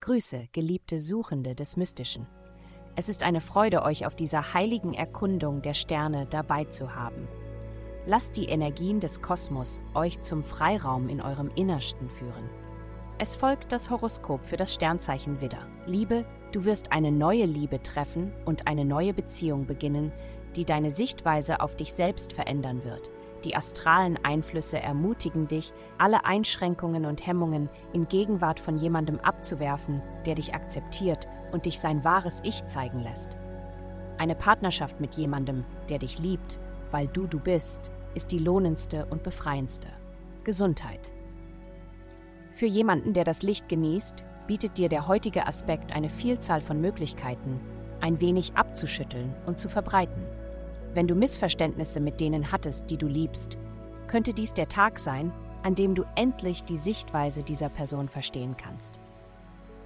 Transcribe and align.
Grüße, 0.00 0.48
geliebte 0.52 0.98
Suchende 0.98 1.54
des 1.54 1.76
Mystischen. 1.76 2.26
Es 2.96 3.08
ist 3.08 3.22
eine 3.22 3.40
Freude, 3.40 3.82
euch 3.82 4.04
auf 4.04 4.16
dieser 4.16 4.52
heiligen 4.52 4.94
Erkundung 4.94 5.62
der 5.62 5.74
Sterne 5.74 6.26
dabei 6.26 6.64
zu 6.64 6.94
haben. 6.94 7.28
Lasst 8.04 8.36
die 8.36 8.46
Energien 8.46 8.98
des 8.98 9.22
Kosmos 9.22 9.80
euch 9.94 10.20
zum 10.20 10.42
Freiraum 10.42 11.08
in 11.08 11.20
eurem 11.20 11.50
Innersten 11.54 12.10
führen. 12.10 12.50
Es 13.18 13.36
folgt 13.36 13.70
das 13.70 13.90
Horoskop 13.90 14.44
für 14.44 14.56
das 14.56 14.74
Sternzeichen 14.74 15.40
Widder. 15.40 15.68
Liebe, 15.86 16.26
du 16.50 16.64
wirst 16.64 16.90
eine 16.90 17.12
neue 17.12 17.44
Liebe 17.44 17.80
treffen 17.80 18.32
und 18.44 18.66
eine 18.66 18.84
neue 18.84 19.14
Beziehung 19.14 19.66
beginnen, 19.66 20.10
die 20.56 20.64
deine 20.64 20.90
Sichtweise 20.90 21.60
auf 21.60 21.76
dich 21.76 21.92
selbst 21.92 22.32
verändern 22.32 22.84
wird. 22.84 23.12
Die 23.44 23.56
astralen 23.56 24.18
Einflüsse 24.24 24.80
ermutigen 24.80 25.48
dich, 25.48 25.72
alle 25.98 26.24
Einschränkungen 26.24 27.06
und 27.06 27.26
Hemmungen 27.26 27.68
in 27.92 28.06
Gegenwart 28.06 28.60
von 28.60 28.78
jemandem 28.78 29.18
abzuwerfen, 29.20 30.00
der 30.26 30.36
dich 30.36 30.54
akzeptiert 30.54 31.26
und 31.50 31.66
dich 31.66 31.80
sein 31.80 32.04
wahres 32.04 32.40
Ich 32.44 32.66
zeigen 32.66 33.00
lässt. 33.00 33.36
Eine 34.18 34.36
Partnerschaft 34.36 35.00
mit 35.00 35.14
jemandem, 35.14 35.64
der 35.88 35.98
dich 35.98 36.18
liebt, 36.20 36.60
weil 36.92 37.08
du 37.08 37.26
du 37.26 37.40
bist, 37.40 37.90
ist 38.14 38.30
die 38.30 38.38
lohnendste 38.38 39.06
und 39.06 39.22
befreiendste. 39.22 39.88
Gesundheit. 40.44 41.12
Für 42.52 42.66
jemanden, 42.66 43.12
der 43.14 43.24
das 43.24 43.42
Licht 43.42 43.68
genießt, 43.68 44.24
bietet 44.46 44.76
dir 44.78 44.88
der 44.88 45.08
heutige 45.08 45.46
Aspekt 45.46 45.92
eine 45.92 46.10
Vielzahl 46.10 46.60
von 46.60 46.80
Möglichkeiten, 46.80 47.60
ein 48.00 48.20
wenig 48.20 48.54
abzuschütteln 48.54 49.34
und 49.46 49.58
zu 49.58 49.68
verbreiten. 49.68 50.22
Wenn 50.94 51.06
du 51.06 51.14
Missverständnisse 51.14 52.00
mit 52.00 52.20
denen 52.20 52.52
hattest, 52.52 52.90
die 52.90 52.98
du 52.98 53.06
liebst, 53.06 53.56
könnte 54.08 54.34
dies 54.34 54.52
der 54.52 54.68
Tag 54.68 54.98
sein, 54.98 55.32
an 55.62 55.74
dem 55.74 55.94
du 55.94 56.04
endlich 56.16 56.64
die 56.64 56.76
Sichtweise 56.76 57.42
dieser 57.42 57.70
Person 57.70 58.08
verstehen 58.08 58.56
kannst. 58.56 59.00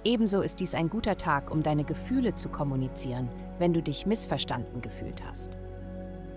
Ebenso 0.03 0.41
ist 0.41 0.59
dies 0.59 0.73
ein 0.73 0.89
guter 0.89 1.17
Tag, 1.17 1.51
um 1.51 1.63
deine 1.63 1.83
Gefühle 1.83 2.33
zu 2.33 2.49
kommunizieren, 2.49 3.29
wenn 3.59 3.73
du 3.73 3.81
dich 3.81 4.05
missverstanden 4.05 4.81
gefühlt 4.81 5.23
hast. 5.25 5.57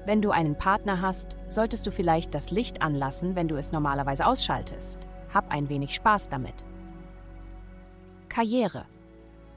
Wenn 0.07 0.23
du 0.23 0.31
einen 0.31 0.57
Partner 0.57 1.01
hast, 1.01 1.37
solltest 1.49 1.87
du 1.87 1.91
vielleicht 1.91 2.35
das 2.35 2.51
Licht 2.51 2.81
anlassen, 2.81 3.37
wenn 3.37 3.49
du 3.49 3.57
es 3.57 3.73
normalerweise 3.73 4.27
ausschaltest. 4.27 5.07
Hab 5.33 5.51
ein 5.51 5.69
wenig 5.69 5.95
Spaß 5.95 6.29
damit. 6.29 6.65
Karriere. 8.29 8.87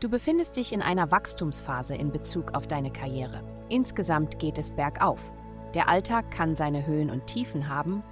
Du 0.04 0.10
befindest 0.10 0.58
dich 0.58 0.74
in 0.74 0.82
einer 0.82 1.12
Wachstumsphase 1.12 1.96
in 1.96 2.12
Bezug 2.12 2.56
auf 2.56 2.68
deine 2.68 2.92
Karriere. 2.92 3.42
Insgesamt 3.70 4.38
geht 4.38 4.58
es 4.58 4.74
bergauf. 4.74 5.32
Der 5.76 5.88
Alltag 5.88 6.30
kann 6.30 6.56
seine 6.56 6.86
Höhen 6.86 7.10
und 7.10 7.26
Tiefen 7.26 7.70
haben, 7.70 8.04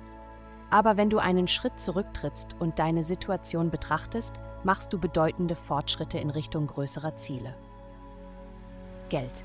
aber 0.70 0.96
wenn 0.96 1.10
du 1.10 1.18
einen 1.18 1.50
Schritt 1.50 1.78
zurücktrittst 1.78 2.56
und 2.62 2.80
deine 2.80 3.04
Situation 3.04 3.72
betrachtest, 3.72 4.36
machst 4.64 4.94
du 4.94 5.00
bedeutende 5.00 5.58
Fortschritte 5.58 6.18
in 6.18 6.30
Richtung 6.30 6.68
größerer 6.68 7.18
Ziele. 7.18 7.56
Geld. 9.10 9.44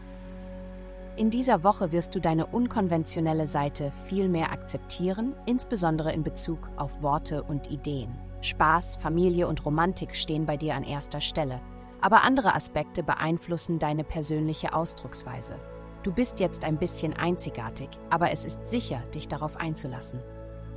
In 1.17 1.31
dieser 1.31 1.65
Woche 1.65 1.91
wirst 1.91 2.15
du 2.15 2.21
deine 2.21 2.47
unkonventionelle 2.47 3.47
Seite 3.47 3.91
viel 4.05 4.29
mehr 4.29 4.53
akzeptieren, 4.53 5.35
insbesondere 5.47 6.13
in 6.13 6.23
Bezug 6.23 6.61
auf 6.77 7.03
Worte 7.03 7.43
und 7.43 7.73
Ideen. 7.73 8.15
Spaß, 8.43 8.95
Familie 8.95 9.49
und 9.49 9.65
Romantik 9.67 10.15
stehen 10.15 10.47
bei 10.47 10.57
dir 10.57 10.77
an 10.77 10.85
erster 10.85 11.21
Stelle, 11.21 11.61
aber 12.01 12.23
andere 12.23 12.55
Aspekte 12.55 13.03
beeinflussen 13.03 13.79
deine 13.79 14.05
persönliche 14.05 14.73
Ausdrucksweise. 14.73 15.59
Du 16.03 16.13
bist 16.13 16.41
jetzt 16.41 16.65
ein 16.65 16.79
bisschen 16.79 17.15
einzigartig, 17.15 17.89
aber 18.11 18.31
es 18.31 18.45
ist 18.45 18.67
sicher, 18.67 19.03
dich 19.15 19.29
darauf 19.29 19.57
einzulassen. 19.57 20.21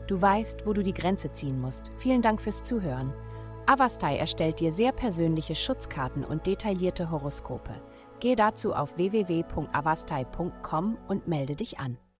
Du 0.07 0.19
weißt, 0.19 0.65
wo 0.65 0.73
du 0.73 0.81
die 0.81 0.93
Grenze 0.93 1.31
ziehen 1.31 1.61
musst. 1.61 1.91
Vielen 1.99 2.23
Dank 2.23 2.41
fürs 2.41 2.63
Zuhören. 2.63 3.13
Avastai 3.67 4.17
erstellt 4.17 4.59
dir 4.59 4.71
sehr 4.71 4.91
persönliche 4.91 5.53
Schutzkarten 5.53 6.25
und 6.25 6.47
detaillierte 6.47 7.11
Horoskope. 7.11 7.73
Gehe 8.19 8.35
dazu 8.35 8.73
auf 8.73 8.97
www.avastai.com 8.97 10.97
und 11.07 11.27
melde 11.27 11.55
dich 11.55 11.77
an. 11.77 11.99